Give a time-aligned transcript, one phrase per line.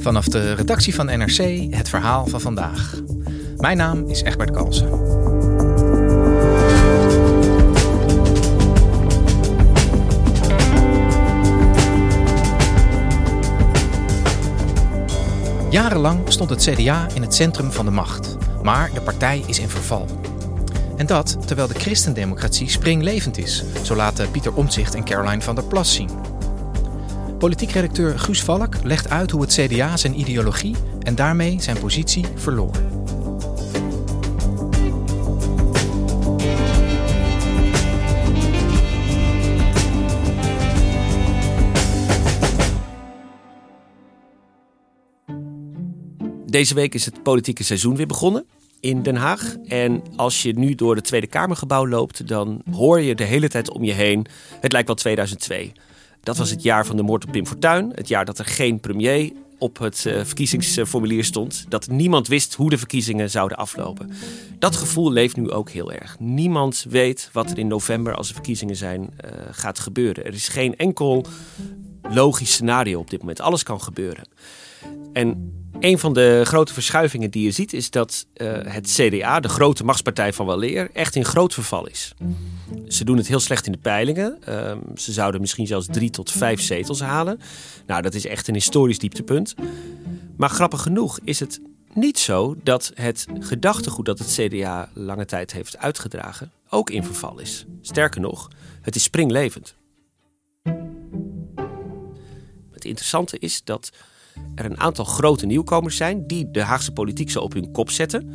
[0.00, 2.94] Vanaf de redactie van NRC het verhaal van vandaag.
[3.56, 4.88] Mijn naam is Egbert Kalsen.
[15.70, 19.68] Jarenlang stond het CDA in het centrum van de macht, maar de partij is in
[19.68, 20.06] verval.
[20.96, 25.64] En dat terwijl de christendemocratie springlevend is, zo laten Pieter Omtzigt en Caroline van der
[25.64, 26.29] Plas zien.
[27.40, 32.24] Politiek redacteur Guus Valk legt uit hoe het CDA zijn ideologie en daarmee zijn positie
[32.34, 32.70] verloor.
[46.46, 48.46] Deze week is het politieke seizoen weer begonnen
[48.80, 49.56] in Den Haag.
[49.66, 53.70] En als je nu door het Tweede Kamergebouw loopt, dan hoor je de hele tijd
[53.70, 54.26] om je heen.
[54.60, 55.72] Het lijkt wel 2002.
[56.22, 57.92] Dat was het jaar van de moord op Pim Fortuyn.
[57.94, 61.64] Het jaar dat er geen premier op het uh, verkiezingsformulier stond.
[61.68, 64.10] Dat niemand wist hoe de verkiezingen zouden aflopen.
[64.58, 66.18] Dat gevoel leeft nu ook heel erg.
[66.18, 70.24] Niemand weet wat er in november, als er verkiezingen zijn, uh, gaat gebeuren.
[70.24, 71.26] Er is geen enkel
[72.02, 73.40] logisch scenario op dit moment.
[73.40, 74.24] Alles kan gebeuren.
[75.12, 79.48] En een van de grote verschuivingen die je ziet is dat uh, het CDA, de
[79.48, 82.14] grote machtspartij van Waleer, echt in groot verval is.
[82.88, 84.38] Ze doen het heel slecht in de peilingen.
[84.48, 87.40] Uh, ze zouden misschien zelfs drie tot vijf zetels halen.
[87.86, 89.54] Nou, dat is echt een historisch dieptepunt.
[90.36, 91.60] Maar grappig genoeg is het
[91.94, 97.38] niet zo dat het gedachtegoed dat het CDA lange tijd heeft uitgedragen ook in verval
[97.38, 97.66] is.
[97.80, 98.48] Sterker nog,
[98.80, 99.74] het is springlevend.
[102.72, 103.90] Het interessante is dat
[104.54, 108.30] er een aantal grote nieuwkomers zijn die de Haagse politiek zo op hun kop zetten.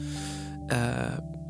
[0.67, 0.77] Uh,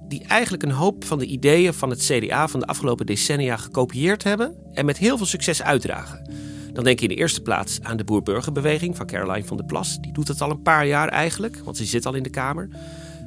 [0.08, 4.24] die eigenlijk een hoop van de ideeën van het CDA van de afgelopen decennia gekopieerd
[4.24, 6.30] hebben en met heel veel succes uitdragen.
[6.74, 9.98] Dan denk je in de eerste plaats aan de boer-burgerbeweging van Caroline van der Plas.
[10.02, 12.70] Die doet het al een paar jaar eigenlijk, want ze zit al in de Kamer.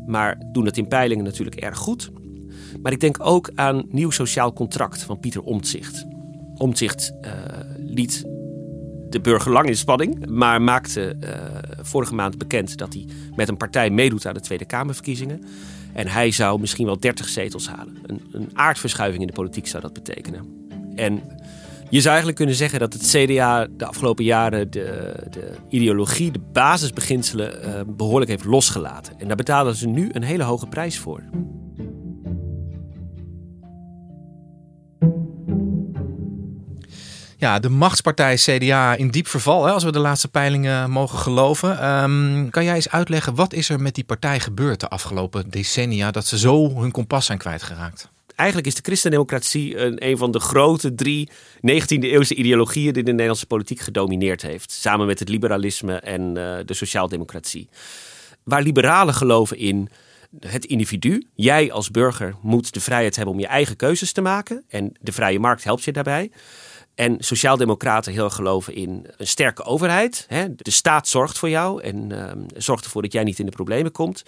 [0.06, 2.10] Maar doen het in peilingen natuurlijk erg goed.
[2.82, 6.06] Maar ik denk ook aan Nieuw Sociaal Contract van Pieter Omtzigt.
[6.54, 7.32] Omtzigt uh,
[7.76, 8.24] liet
[9.10, 11.30] de burger lang in spanning, maar maakte uh,
[11.80, 15.44] vorige maand bekend dat hij met een partij meedoet aan de Tweede Kamerverkiezingen.
[15.92, 17.98] En hij zou misschien wel 30 zetels halen.
[18.06, 20.66] Een, een aardverschuiving in de politiek zou dat betekenen.
[20.94, 21.22] En
[21.90, 26.40] je zou eigenlijk kunnen zeggen dat het CDA de afgelopen jaren de, de ideologie, de
[26.52, 29.12] basisbeginselen uh, behoorlijk heeft losgelaten.
[29.18, 31.22] En daar betalen ze nu een hele hoge prijs voor.
[37.40, 41.88] Ja, de machtspartij CDA in diep verval, hè, als we de laatste peilingen mogen geloven.
[42.02, 46.10] Um, kan jij eens uitleggen, wat is er met die partij gebeurd de afgelopen decennia...
[46.10, 48.10] dat ze zo hun kompas zijn kwijtgeraakt?
[48.34, 52.92] Eigenlijk is de christendemocratie een, een van de grote drie 19e-eeuwse ideologieën...
[52.92, 54.72] die de Nederlandse politiek gedomineerd heeft.
[54.72, 57.68] Samen met het liberalisme en uh, de sociaaldemocratie.
[58.42, 59.88] Waar liberalen geloven in
[60.40, 61.26] het individu.
[61.34, 64.64] Jij als burger moet de vrijheid hebben om je eigen keuzes te maken.
[64.68, 66.30] En de vrije markt helpt je daarbij.
[66.98, 70.24] En sociaaldemocraten heel geloven in een sterke overheid.
[70.28, 70.54] Hè?
[70.54, 73.92] De staat zorgt voor jou en uh, zorgt ervoor dat jij niet in de problemen
[73.92, 74.22] komt.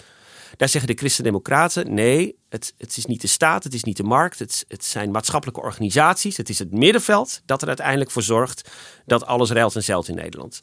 [0.57, 4.03] Daar zeggen de christendemocraten: nee, het, het is niet de staat, het is niet de
[4.03, 8.71] markt, het, het zijn maatschappelijke organisaties, het is het middenveld dat er uiteindelijk voor zorgt
[9.07, 10.61] dat alles reilt en zeilt in Nederland.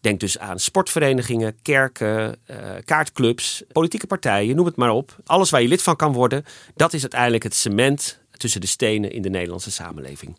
[0.00, 5.16] Denk dus aan sportverenigingen, kerken, uh, kaartclubs, politieke partijen, noem het maar op.
[5.24, 6.44] Alles waar je lid van kan worden,
[6.74, 10.36] dat is uiteindelijk het cement tussen de stenen in de Nederlandse samenleving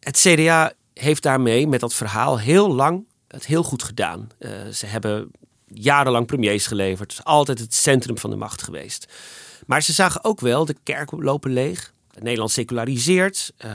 [0.00, 4.28] het CDA heeft daarmee met dat verhaal heel lang het heel goed gedaan.
[4.38, 5.30] Uh, ze hebben
[5.66, 7.20] jarenlang premiers geleverd.
[7.22, 9.12] Altijd het centrum van de macht geweest.
[9.66, 11.92] Maar ze zagen ook wel de kerk lopen leeg.
[12.18, 13.52] Nederland seculariseert.
[13.64, 13.72] Uh,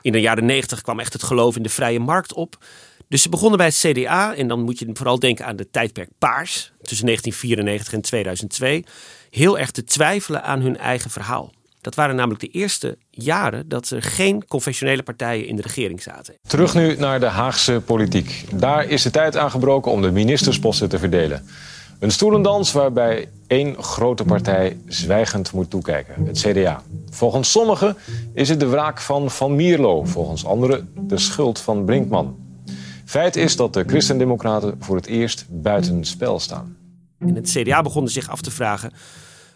[0.00, 2.64] in de jaren negentig kwam echt het geloof in de vrije markt op.
[3.08, 4.34] Dus ze begonnen bij het CDA.
[4.34, 6.72] En dan moet je vooral denken aan de tijdperk Paars.
[6.82, 8.84] Tussen 1994 en 2002.
[9.30, 11.52] Heel erg te twijfelen aan hun eigen verhaal.
[11.84, 16.34] Dat waren namelijk de eerste jaren dat er geen confessionele partijen in de regering zaten.
[16.46, 18.44] Terug nu naar de Haagse politiek.
[18.54, 21.46] Daar is de tijd aangebroken om de ministersposten te verdelen.
[21.98, 26.82] Een stoelendans waarbij één grote partij zwijgend moet toekijken, het CDA.
[27.10, 27.96] Volgens sommigen
[28.34, 32.36] is het de wraak van Van Mierlo, volgens anderen de schuld van Brinkman.
[33.04, 36.76] Feit is dat de Christendemocraten voor het eerst buiten spel staan.
[37.18, 38.92] En het CDA begon zich af te vragen: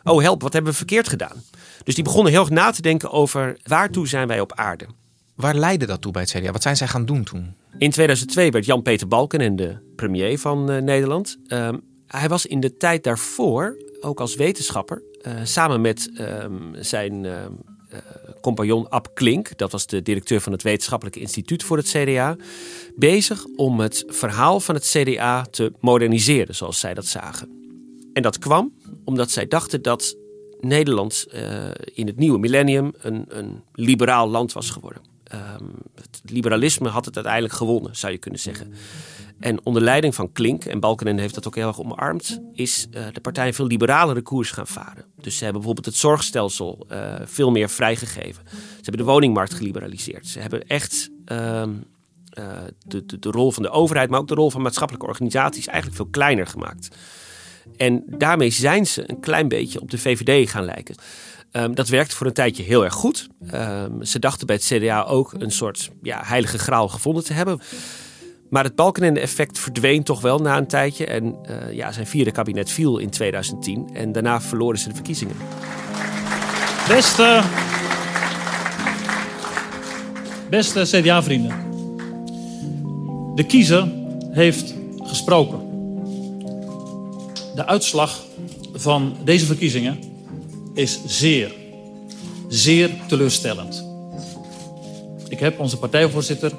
[0.03, 1.43] oh help, wat hebben we verkeerd gedaan?
[1.85, 4.87] Dus die begonnen heel erg na te denken over waartoe zijn wij op aarde.
[5.35, 6.53] Waar leidde dat toe bij het CDA?
[6.53, 7.55] Wat zijn zij gaan doen toen?
[7.79, 11.39] In 2002 werd Jan-Peter Balken de premier van uh, Nederland.
[11.47, 11.69] Uh,
[12.07, 17.53] hij was in de tijd daarvoor ook als wetenschapper uh, samen met ehm, zijn ehm,
[17.89, 17.99] eh,
[18.41, 22.37] compagnon Ab Klink, dat was de directeur van het Wetenschappelijke Instituut voor het CDA,
[22.97, 27.68] bezig om het verhaal van het CDA te moderniseren, zoals zij dat zagen.
[28.19, 28.73] En dat kwam
[29.05, 30.17] omdat zij dachten dat
[30.61, 31.41] Nederland uh,
[31.95, 35.03] in het nieuwe millennium een, een liberaal land was geworden.
[35.35, 38.73] Um, het liberalisme had het uiteindelijk gewonnen, zou je kunnen zeggen.
[39.39, 43.07] En onder leiding van Klink, en Balkenende heeft dat ook heel erg omarmd, is uh,
[43.13, 45.05] de partij een veel liberalere koers gaan varen.
[45.21, 48.43] Dus ze hebben bijvoorbeeld het zorgstelsel uh, veel meer vrijgegeven.
[48.51, 50.27] Ze hebben de woningmarkt geliberaliseerd.
[50.27, 54.63] Ze hebben echt de, de, de, rol van de overheid, maar ook de rol van
[54.63, 56.89] maatschappelijke organisaties eigenlijk veel kleiner gemaakt.
[57.77, 60.95] En daarmee zijn ze een klein beetje op de VVD gaan lijken.
[61.53, 63.29] Um, dat werkte voor een tijdje heel erg goed.
[63.55, 67.61] Um, ze dachten bij het CDA ook een soort ja, heilige graal gevonden te hebben.
[68.51, 71.07] Maar het Balkenende-effect verdween toch wel na een tijdje.
[71.07, 73.91] En uh, ja, zijn vierde kabinet viel in 2010.
[73.93, 75.37] En daarna verloren ze de verkiezingen.
[76.89, 77.43] Beste,
[80.51, 81.67] beste CDA-vrienden.
[83.35, 83.89] De kiezer
[84.31, 85.68] heeft gesproken.
[87.59, 88.25] De uitslag
[88.73, 89.99] van deze verkiezingen
[90.75, 91.55] is zeer,
[92.49, 93.85] zeer teleurstellend.
[95.29, 96.53] Ik heb onze partijvoorzitter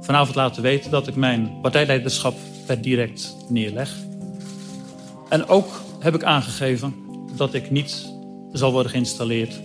[0.00, 2.34] vanavond laten weten dat ik mijn partijleiderschap
[2.66, 3.94] per direct neerleg.
[5.28, 6.94] En ook heb ik aangegeven
[7.36, 8.12] dat ik niet
[8.52, 9.60] zal worden geïnstalleerd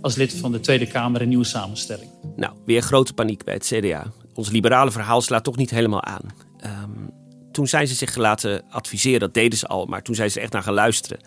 [0.00, 2.10] als lid van de Tweede Kamer in nieuwe samenstelling.
[2.36, 4.12] Nou, weer grote paniek bij het CDA.
[4.34, 6.51] Ons liberale verhaal slaat toch niet helemaal aan.
[7.52, 10.52] Toen zijn ze zich laten adviseren, dat deden ze al, maar toen zijn ze echt
[10.52, 11.20] naar gaan luisteren.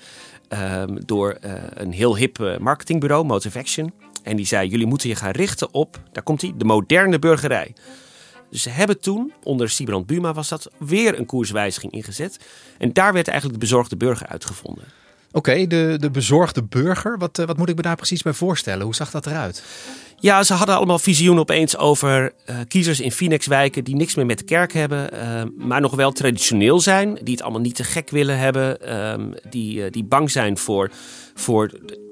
[0.50, 3.94] Um, door uh, een heel hip uh, marketingbureau, Motive Action.
[4.24, 7.74] En die zei: Jullie moeten je gaan richten op, daar komt hij, de moderne burgerij.
[8.50, 12.40] Dus ze hebben toen, onder Sibrand Buma was dat, weer een koerswijziging ingezet.
[12.78, 14.84] En daar werd eigenlijk de bezorgde burger uitgevonden.
[15.32, 17.18] Oké, de, de bezorgde burger.
[17.18, 18.86] Wat, wat moet ik me daar precies bij voorstellen?
[18.86, 19.64] Hoe zag dat eruit?
[20.26, 24.38] Ja, ze hadden allemaal visioenen opeens over uh, kiezers in Phoenixwijken die niks meer met
[24.38, 28.10] de kerk hebben, uh, maar nog wel traditioneel zijn, die het allemaal niet te gek
[28.10, 29.14] willen hebben, uh,
[29.50, 30.92] die, die bang zijn voor,
[31.34, 31.72] voor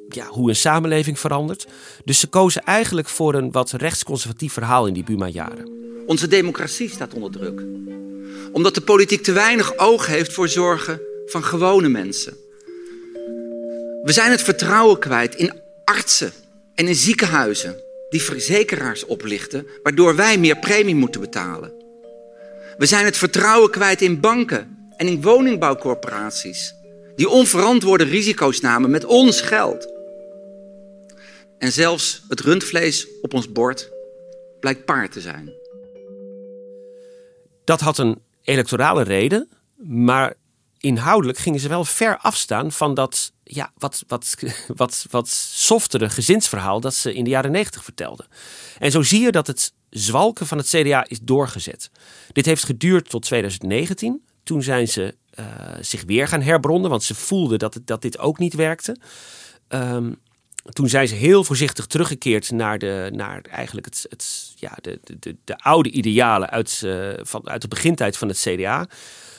[0.10, 1.68] ja, hoe een samenleving verandert.
[2.06, 5.72] Dus ze kozen eigenlijk voor een wat rechtsconservatief verhaal in die Buma-jaren.
[6.06, 7.64] Onze democratie staat onder druk.
[8.52, 12.34] Omdat de politiek te weinig oog heeft voor zorgen van gewone mensen.
[14.04, 16.32] We zijn het vertrouwen kwijt in artsen
[16.76, 17.83] en in ziekenhuizen
[18.14, 21.74] die verzekeraars oplichten, waardoor wij meer premie moeten betalen.
[22.78, 26.74] We zijn het vertrouwen kwijt in banken en in woningbouwcorporaties,
[27.16, 29.92] die onverantwoorde risico's namen met ons geld.
[31.58, 33.92] En zelfs het rundvlees op ons bord
[34.60, 35.54] blijkt paard te zijn.
[37.64, 40.34] Dat had een electorale reden, maar
[40.84, 44.36] inhoudelijk gingen ze wel ver afstaan van dat ja, wat, wat,
[44.76, 48.28] wat, wat softere gezinsverhaal dat ze in de jaren negentig vertelden.
[48.80, 51.90] En zo zie je dat het zwalken van het CDA is doorgezet.
[52.32, 54.24] Dit heeft geduurd tot 2019.
[54.44, 55.46] Toen zijn ze uh,
[55.82, 58.98] zich weer gaan herbronnen, want ze voelden dat, het, dat dit ook niet werkte.
[59.70, 60.20] Um,
[60.64, 65.36] toen zijn ze heel voorzichtig teruggekeerd naar, de, naar eigenlijk het, het, ja, de, de,
[65.44, 68.88] de oude idealen uit, uh, van, uit de begintijd van het CDA.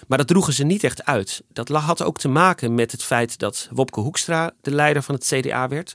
[0.07, 1.43] Maar dat droegen ze niet echt uit.
[1.49, 5.27] Dat had ook te maken met het feit dat Wopke Hoekstra de leider van het
[5.27, 5.95] CDA werd.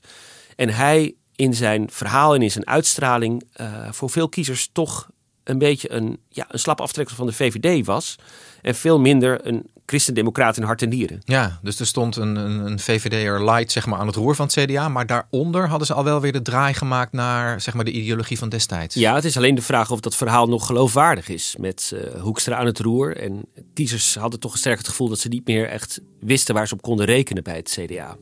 [0.55, 5.09] En hij in zijn verhaal en in zijn uitstraling uh, voor veel kiezers toch
[5.49, 8.15] een beetje een, ja, een slap aftreksel van de VVD was.
[8.61, 11.21] En veel minder een christendemocraat in hart en nieren.
[11.23, 14.45] Ja, dus er stond een, een, een VVD'er light zeg maar, aan het roer van
[14.45, 14.89] het CDA.
[14.89, 18.37] Maar daaronder hadden ze al wel weer de draai gemaakt naar zeg maar, de ideologie
[18.37, 18.95] van destijds.
[18.95, 21.55] Ja, het is alleen de vraag of dat verhaal nog geloofwaardig is.
[21.59, 23.17] Met uh, Hoekstra aan het roer.
[23.17, 26.73] En kiezers hadden toch sterk het gevoel dat ze niet meer echt wisten waar ze
[26.73, 28.17] op konden rekenen bij het CDA.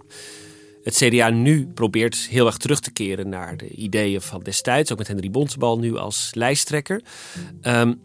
[0.88, 4.91] Het CDA nu probeert heel erg terug te keren naar de ideeën van destijds.
[4.91, 7.01] Ook met Henry Bontebal nu als lijsttrekker.
[7.62, 8.01] Um,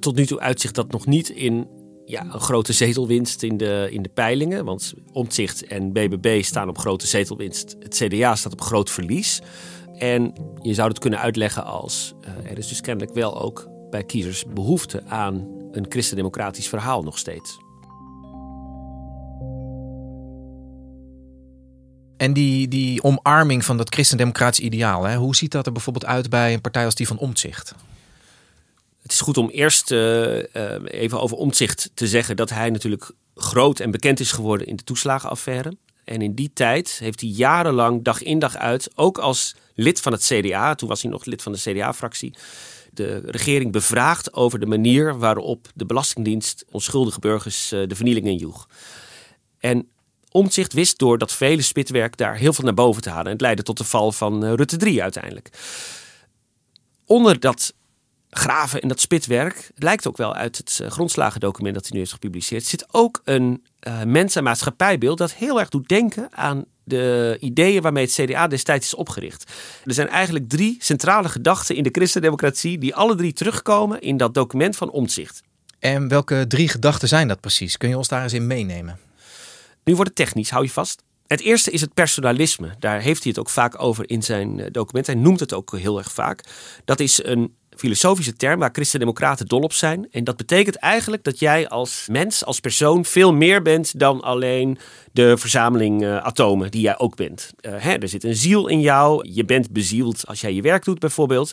[0.00, 1.68] tot nu toe uitzicht dat nog niet in
[2.04, 4.64] ja, een grote zetelwinst in de, in de peilingen.
[4.64, 7.76] Want Omtzigt en BBB staan op grote zetelwinst.
[7.78, 9.40] Het CDA staat op groot verlies.
[9.94, 12.14] En je zou het kunnen uitleggen als...
[12.20, 17.18] Uh, er is dus kennelijk wel ook bij kiezers behoefte aan een christendemocratisch verhaal nog
[17.18, 17.58] steeds.
[22.16, 26.30] En die, die omarming van dat christendemocratisch ideaal, hè, hoe ziet dat er bijvoorbeeld uit
[26.30, 27.74] bij een partij als die van Omtzigt?
[29.02, 30.42] Het is goed om eerst uh, uh,
[30.84, 34.84] even over Omtzigt te zeggen dat hij natuurlijk groot en bekend is geworden in de
[34.84, 35.76] toeslagenaffaire.
[36.04, 40.12] En in die tijd heeft hij jarenlang, dag in dag uit, ook als lid van
[40.12, 42.34] het CDA, toen was hij nog lid van de CDA-fractie,
[42.92, 48.68] de regering bevraagd over de manier waarop de Belastingdienst onschuldige burgers uh, de vernieling injoeg.
[49.58, 49.88] En
[50.36, 53.24] Omtzigt wist door dat vele spitwerk daar heel veel naar boven te halen.
[53.26, 55.50] En het leidde tot de val van uh, Rutte 3 uiteindelijk.
[57.04, 57.74] Onder dat
[58.30, 62.12] graven en dat spitwerk, lijkt ook wel uit het uh, grondslagendocument dat hij nu heeft
[62.12, 67.36] gepubliceerd, zit ook een uh, mens- en maatschappijbeeld dat heel erg doet denken aan de
[67.40, 69.52] ideeën waarmee het CDA destijds is opgericht.
[69.84, 74.34] Er zijn eigenlijk drie centrale gedachten in de christendemocratie die alle drie terugkomen in dat
[74.34, 75.42] document van Omtzigt.
[75.78, 77.76] En welke drie gedachten zijn dat precies?
[77.76, 78.98] Kun je ons daar eens in meenemen?
[79.86, 81.02] Nu wordt het technisch, hou je vast.
[81.26, 82.74] Het eerste is het personalisme.
[82.78, 85.06] Daar heeft hij het ook vaak over in zijn eh, document.
[85.06, 86.44] Hij noemt het ook heel erg vaak.
[86.84, 90.08] Dat is een filosofische term waar christendemocraten dol op zijn.
[90.10, 94.78] En dat betekent eigenlijk dat jij als mens, als persoon, veel meer bent dan alleen
[95.12, 97.52] de verzameling uh, atomen die jij ook bent.
[97.60, 99.28] Uh, hè, er zit een ziel in jou.
[99.32, 101.52] Je bent bezield als jij je werk doet, bijvoorbeeld.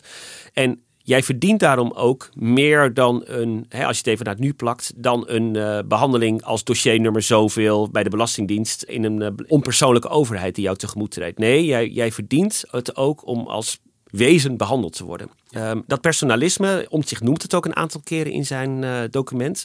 [0.52, 4.42] En Jij verdient daarom ook meer dan een, hè, als je het even naar het
[4.42, 9.28] nu plakt, dan een uh, behandeling als dossiernummer zoveel bij de Belastingdienst in een uh,
[9.48, 11.38] onpersoonlijke overheid die jou tegemoet treedt.
[11.38, 15.30] Nee, jij, jij verdient het ook om als wezen behandeld te worden.
[15.56, 19.64] Um, dat personalisme, zich noemt het ook een aantal keren in zijn uh, document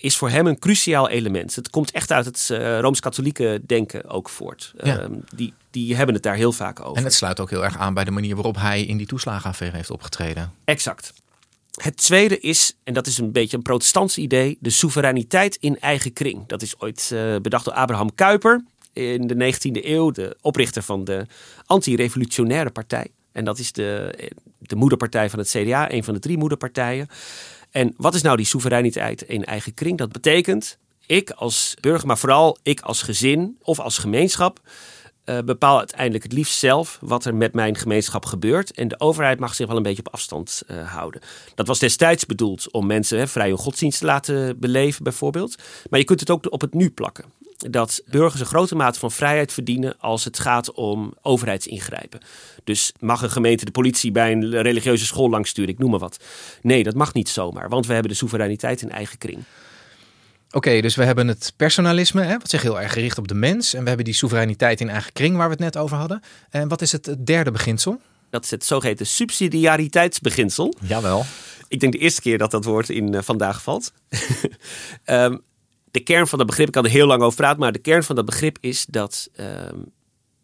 [0.00, 1.54] is voor hem een cruciaal element.
[1.54, 4.72] Het komt echt uit het uh, Rooms-Katholieke denken ook voort.
[4.82, 5.00] Ja.
[5.00, 6.96] Uh, die, die hebben het daar heel vaak over.
[6.96, 9.76] En het sluit ook heel erg aan bij de manier waarop hij in die toeslagenaffaire
[9.76, 10.52] heeft opgetreden.
[10.64, 11.12] Exact.
[11.82, 16.12] Het tweede is, en dat is een beetje een protestants idee, de soevereiniteit in eigen
[16.12, 16.46] kring.
[16.46, 21.04] Dat is ooit uh, bedacht door Abraham Kuyper in de 19e eeuw, de oprichter van
[21.04, 21.26] de
[21.66, 23.06] anti-revolutionaire partij.
[23.32, 24.14] En dat is de,
[24.58, 27.08] de moederpartij van het CDA, een van de drie moederpartijen.
[27.78, 29.98] En wat is nou die soevereiniteit in eigen kring?
[29.98, 34.60] Dat betekent, ik als burger, maar vooral ik als gezin of als gemeenschap,
[35.24, 38.72] uh, bepaal uiteindelijk het liefst zelf wat er met mijn gemeenschap gebeurt.
[38.72, 41.20] En de overheid mag zich wel een beetje op afstand uh, houden.
[41.54, 45.54] Dat was destijds bedoeld om mensen hè, vrij hun godsdienst te laten beleven, bijvoorbeeld.
[45.90, 47.24] Maar je kunt het ook op het nu plakken.
[47.58, 52.20] Dat burgers een grote mate van vrijheid verdienen als het gaat om overheidsingrijpen.
[52.64, 56.24] Dus mag een gemeente de politie bij een religieuze school langsturen, ik noem maar wat.
[56.62, 59.38] Nee, dat mag niet zomaar, want we hebben de soevereiniteit in eigen kring.
[60.48, 63.34] Oké, okay, dus we hebben het personalisme, hè, wat zich heel erg gericht op de
[63.34, 63.74] mens.
[63.74, 66.22] En we hebben die soevereiniteit in eigen kring, waar we het net over hadden.
[66.50, 68.00] En wat is het derde beginsel?
[68.30, 70.74] Dat is het zogeheten subsidiariteitsbeginsel.
[70.80, 71.24] Jawel.
[71.68, 73.92] Ik denk de eerste keer dat dat woord in uh, vandaag valt.
[75.06, 75.40] um,
[75.90, 78.02] de kern van dat begrip, ik kan er heel lang over praten, maar de kern
[78.02, 79.92] van dat begrip is dat um,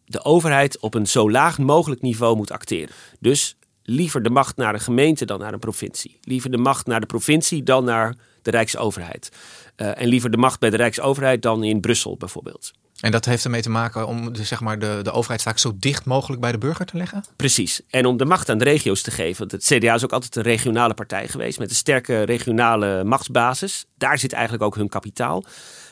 [0.04, 2.94] de overheid op een zo laag mogelijk niveau moet acteren.
[3.20, 6.18] Dus liever de macht naar een gemeente dan naar een provincie.
[6.20, 9.28] Liever de macht naar de provincie dan naar de Rijksoverheid.
[9.76, 12.72] Uh, en liever de macht bij de Rijksoverheid dan in Brussel bijvoorbeeld.
[13.00, 16.04] En dat heeft ermee te maken om de, zeg maar de, de overheidstaak zo dicht
[16.04, 17.24] mogelijk bij de burger te leggen?
[17.36, 17.80] Precies.
[17.90, 19.38] En om de macht aan de regio's te geven.
[19.38, 23.84] Want het CDA is ook altijd een regionale partij geweest met een sterke regionale machtsbasis.
[23.96, 25.44] Daar zit eigenlijk ook hun kapitaal.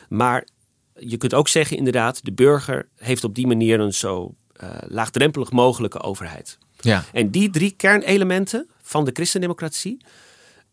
[0.09, 0.47] Maar
[0.95, 5.51] je kunt ook zeggen inderdaad, de burger heeft op die manier een zo uh, laagdrempelig
[5.51, 6.57] mogelijke overheid.
[6.79, 7.03] Ja.
[7.13, 10.05] En die drie kernelementen van de christendemocratie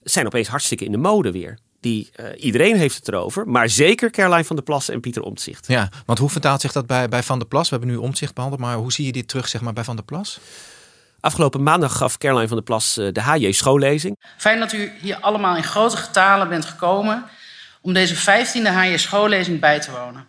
[0.02, 1.58] zijn opeens hartstikke in de mode weer.
[1.80, 5.66] Die, uh, iedereen heeft het erover, maar zeker Caroline van der Plas en Pieter Omtzigt.
[5.66, 7.68] Ja, want hoe vertaalt zich dat bij, bij Van der Plas?
[7.68, 9.96] We hebben nu Omtzigt behandeld, maar hoe zie je dit terug zeg maar, bij Van
[9.96, 10.40] der Plas?
[11.20, 14.16] Afgelopen maandag gaf Caroline van der Plas uh, de HJ schoollezing.
[14.37, 17.25] Fijn dat u hier allemaal in grote getalen bent gekomen
[17.80, 20.28] om deze 15e HJ schoollezing bij te wonen.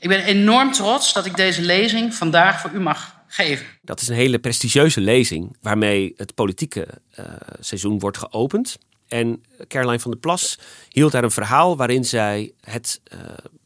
[0.00, 3.66] Ik ben enorm trots dat ik deze lezing vandaag voor u mag geven.
[3.82, 6.88] Dat is een hele prestigieuze lezing waarmee het politieke
[7.18, 7.26] uh,
[7.60, 8.78] seizoen wordt geopend.
[9.10, 13.20] En Caroline van der Plas hield daar een verhaal waarin zij het uh,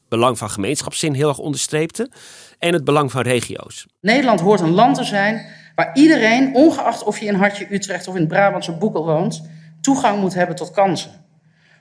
[0.08, 2.10] belang van gemeenschapszin heel erg onderstreepte.
[2.58, 3.86] En het belang van regio's.
[4.00, 8.16] Nederland hoort een land te zijn waar iedereen, ongeacht of je in Hartje Utrecht of
[8.16, 9.48] in Brabantse Boekel woont,
[9.80, 11.10] toegang moet hebben tot kansen.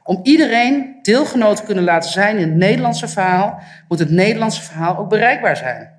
[0.03, 4.97] Om iedereen deelgenoot te kunnen laten zijn in het Nederlandse verhaal, moet het Nederlandse verhaal
[4.97, 5.91] ook bereikbaar zijn.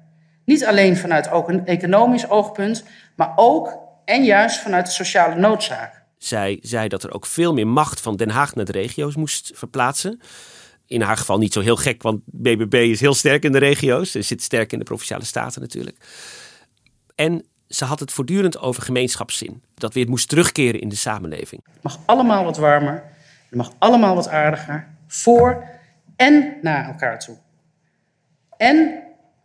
[0.44, 2.84] Niet alleen vanuit ook een economisch oogpunt,
[3.16, 6.03] maar ook en juist vanuit de sociale noodzaak.
[6.24, 9.50] Zij zei dat er ook veel meer macht van Den Haag naar de regio's moest
[9.54, 10.20] verplaatsen.
[10.86, 14.10] In haar geval niet zo heel gek, want BBB is heel sterk in de regio's.
[14.10, 15.96] Ze zit sterk in de provinciale staten natuurlijk.
[17.14, 19.62] En ze had het voortdurend over gemeenschapszin.
[19.74, 21.62] Dat weer moest terugkeren in de samenleving.
[21.72, 23.02] Het mag allemaal wat warmer.
[23.48, 24.88] Het mag allemaal wat aardiger.
[25.06, 25.64] Voor
[26.16, 27.36] en naar elkaar toe.
[28.56, 29.04] En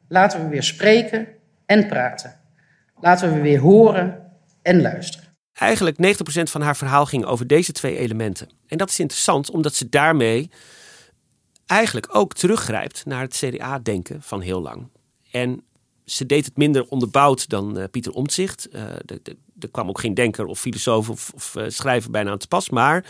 [0.09, 1.27] Laten we weer spreken
[1.65, 2.39] en praten.
[2.99, 4.31] Laten we weer horen
[4.61, 5.28] en luisteren.
[5.59, 8.49] Eigenlijk 90% van haar verhaal ging over deze twee elementen.
[8.67, 10.49] En dat is interessant omdat ze daarmee
[11.65, 14.87] eigenlijk ook teruggrijpt naar het CDA-denken van heel lang.
[15.31, 15.63] En
[16.05, 18.67] ze deed het minder onderbouwd dan uh, Pieter Omtzigt.
[18.71, 18.81] Uh,
[19.59, 22.69] er kwam ook geen denker of filosoof of, of uh, schrijver bijna aan te pas.
[22.69, 23.05] Maar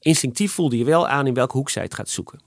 [0.00, 2.40] instinctief voelde je wel aan in welke hoek zij het gaat zoeken.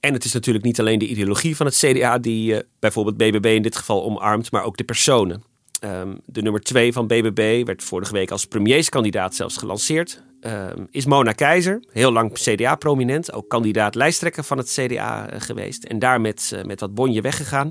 [0.00, 3.62] En het is natuurlijk niet alleen de ideologie van het CDA die bijvoorbeeld BBB in
[3.62, 5.51] dit geval omarmt, maar ook de personen.
[5.84, 10.22] Um, de nummer twee van BBB werd vorige week als premierskandidaat zelfs gelanceerd.
[10.40, 15.84] Um, is Mona Keizer, heel lang CDA-prominent, ook kandidaat lijsttrekker van het CDA geweest.
[15.84, 17.70] En daar met, met wat bonje weggegaan.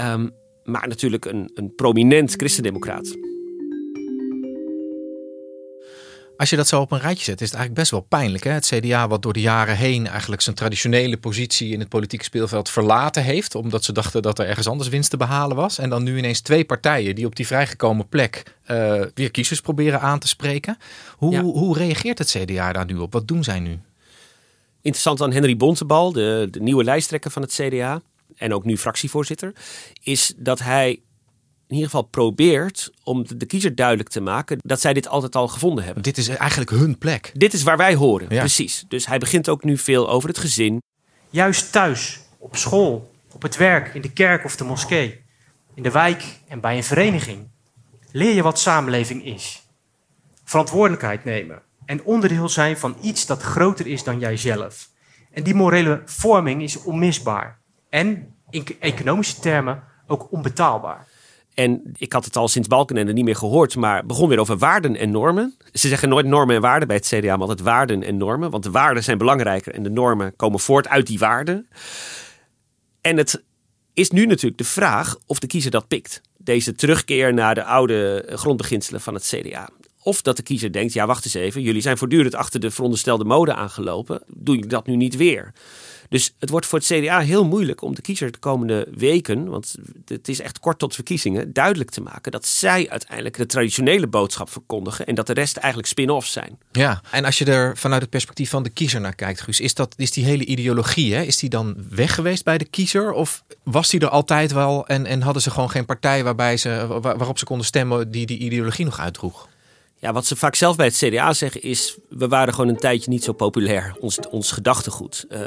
[0.00, 0.30] Um,
[0.64, 3.16] maar natuurlijk een, een prominent christendemocraat.
[6.36, 8.44] Als je dat zo op een rijtje zet, is het eigenlijk best wel pijnlijk.
[8.44, 8.50] Hè?
[8.50, 12.70] Het CDA, wat door de jaren heen eigenlijk zijn traditionele positie in het politieke speelveld
[12.70, 13.54] verlaten heeft.
[13.54, 15.78] Omdat ze dachten dat er ergens anders winst te behalen was.
[15.78, 20.00] En dan nu ineens twee partijen die op die vrijgekomen plek uh, weer kiezers proberen
[20.00, 20.78] aan te spreken.
[21.16, 23.12] Hoe, hoe reageert het CDA daar nu op?
[23.12, 23.78] Wat doen zij nu?
[24.80, 28.02] Interessant aan Henry Bontebal, de, de nieuwe lijsttrekker van het CDA
[28.36, 29.52] en ook nu fractievoorzitter,
[30.02, 31.00] is dat hij
[31.68, 35.48] in ieder geval probeert om de kiezer duidelijk te maken dat zij dit altijd al
[35.48, 36.02] gevonden hebben.
[36.02, 37.30] Dit is eigenlijk hun plek.
[37.34, 38.84] Dit is waar wij horen, precies.
[38.88, 40.82] Dus hij begint ook nu veel over het gezin.
[41.30, 45.24] Juist thuis, op school, op het werk, in de kerk of de moskee,
[45.74, 47.48] in de wijk en bij een vereniging
[48.12, 49.62] leer je wat samenleving is.
[50.44, 54.88] Verantwoordelijkheid nemen en onderdeel zijn van iets dat groter is dan jijzelf.
[55.32, 57.58] En die morele vorming is onmisbaar
[57.88, 61.06] en in economische termen ook onbetaalbaar.
[61.56, 64.96] En ik had het al sinds Balkenende niet meer gehoord, maar begon weer over waarden
[64.96, 65.56] en normen.
[65.72, 68.50] Ze zeggen nooit normen en waarden bij het CDA, maar altijd waarden en normen.
[68.50, 71.68] Want de waarden zijn belangrijker en de normen komen voort uit die waarden.
[73.00, 73.42] En het
[73.92, 76.20] is nu natuurlijk de vraag of de kiezer dat pikt.
[76.36, 79.68] Deze terugkeer naar de oude grondbeginselen van het CDA.
[80.06, 83.24] Of dat de kiezer denkt, ja wacht eens even, jullie zijn voortdurend achter de veronderstelde
[83.24, 84.22] mode aangelopen.
[84.26, 85.52] Doe je dat nu niet weer?
[86.08, 89.74] Dus het wordt voor het CDA heel moeilijk om de kiezer de komende weken, want
[90.04, 94.50] het is echt kort tot verkiezingen, duidelijk te maken dat zij uiteindelijk de traditionele boodschap
[94.50, 96.58] verkondigen en dat de rest eigenlijk spin-offs zijn.
[96.72, 99.74] Ja, en als je er vanuit het perspectief van de kiezer naar kijkt, Guus, is,
[99.74, 103.12] dat, is die hele ideologie, hè, is die dan weg geweest bij de kiezer?
[103.12, 107.00] Of was die er altijd wel en, en hadden ze gewoon geen partij waarbij ze,
[107.00, 109.48] waarop ze konden stemmen die die ideologie nog uitdroeg?
[109.98, 111.96] Ja, wat ze vaak zelf bij het CDA zeggen is...
[112.08, 115.26] we waren gewoon een tijdje niet zo populair, ons, ons gedachtegoed.
[115.28, 115.40] Uh,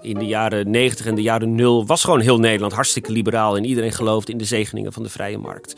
[0.00, 3.56] in de jaren 90 en de jaren 0 was gewoon heel Nederland hartstikke liberaal...
[3.56, 5.76] en iedereen geloofde in de zegeningen van de vrije markt.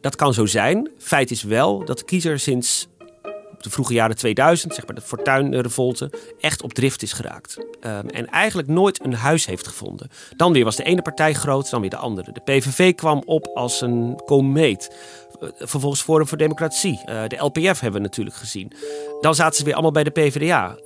[0.00, 0.90] Dat kan zo zijn.
[0.98, 2.88] Feit is wel dat de kiezer sinds
[3.62, 6.10] de vroege jaren 2000, zeg maar de fortuinrevolte,
[6.40, 7.56] echt op drift is geraakt.
[7.58, 10.10] Um, en eigenlijk nooit een huis heeft gevonden.
[10.36, 12.32] Dan weer was de ene partij groot, dan weer de andere.
[12.32, 14.96] De PVV kwam op als een komeet.
[15.40, 17.00] Eh, vervolgens Forum voor Democratie.
[17.06, 18.72] Uh, de LPF hebben we natuurlijk gezien.
[19.20, 20.78] Dan zaten ze weer allemaal bij de PvdA.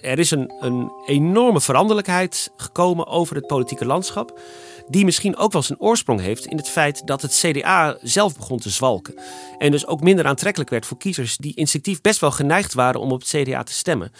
[0.00, 4.40] Er is een, een enorme veranderlijkheid gekomen over het politieke landschap
[4.88, 8.58] die misschien ook wel zijn oorsprong heeft in het feit dat het CDA zelf begon
[8.58, 9.20] te zwalken.
[9.58, 13.12] En dus ook minder aantrekkelijk werd voor kiezers die instinctief best wel geneigd waren om
[13.12, 14.12] op het CDA te stemmen.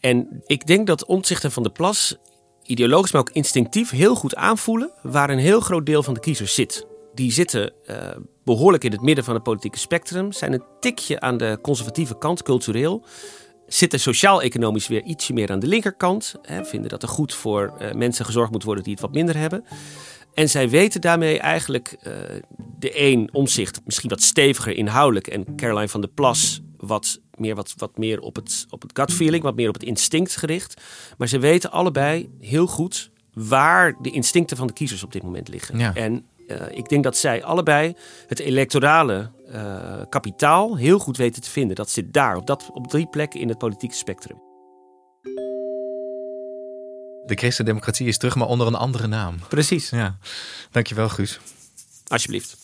[0.00, 2.16] En ik denk dat Omtzigt en Van der Plas
[2.64, 6.54] ideologisch, maar ook instinctief heel goed aanvoelen waar een heel groot deel van de kiezers
[6.54, 6.89] zit.
[7.20, 7.96] Die zitten uh,
[8.44, 12.42] behoorlijk in het midden van het politieke spectrum, zijn een tikje aan de conservatieve kant,
[12.42, 13.04] cultureel
[13.66, 16.34] zitten sociaal-economisch weer ietsje meer aan de linkerkant.
[16.42, 19.36] Hè, vinden dat er goed voor uh, mensen gezorgd moet worden die het wat minder
[19.36, 19.64] hebben.
[20.34, 22.12] En zij weten daarmee eigenlijk uh,
[22.78, 27.74] de een omzicht misschien wat steviger inhoudelijk en Caroline van der Plas wat meer, wat,
[27.76, 30.82] wat meer op, het, op het gut feeling, wat meer op het instinct gericht.
[31.18, 35.48] Maar ze weten allebei heel goed waar de instincten van de kiezers op dit moment
[35.48, 35.78] liggen.
[35.78, 35.94] Ja.
[35.94, 36.24] En
[36.70, 37.94] ik denk dat zij allebei
[38.26, 41.76] het electorale uh, kapitaal heel goed weten te vinden.
[41.76, 44.38] Dat zit daar, op, dat, op drie plekken in het politieke spectrum.
[47.26, 49.38] De christendemocratie is terug, maar onder een andere naam.
[49.48, 49.90] Precies.
[49.90, 50.18] Ja.
[50.70, 51.40] Dankjewel, Guus.
[52.06, 52.56] Alsjeblieft.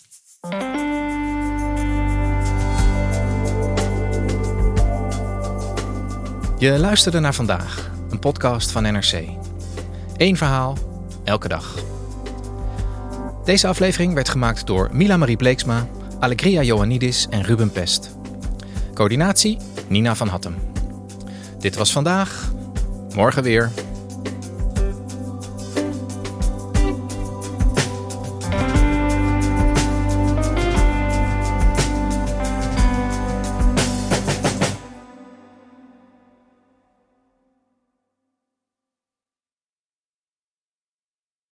[6.58, 9.24] Je luisterde naar vandaag, een podcast van NRC.
[10.16, 10.76] Eén verhaal,
[11.24, 11.95] elke dag.
[13.46, 15.86] Deze aflevering werd gemaakt door Mila Marie Bleeksma,
[16.20, 18.16] Allegria Joannidis en Ruben Pest.
[18.94, 20.54] Coördinatie Nina van Hattem.
[21.58, 22.52] Dit was vandaag.
[23.14, 23.70] Morgen weer.